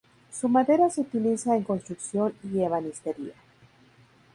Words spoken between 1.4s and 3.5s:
en construcción y ebanistería.